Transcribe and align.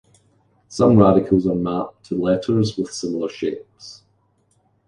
Some 0.67 0.97
radicals 0.97 1.45
are 1.45 1.53
mapped 1.53 2.05
to 2.05 2.19
letters 2.19 2.75
with 2.75 2.91
similar 2.91 3.29
shapes. 3.29 4.01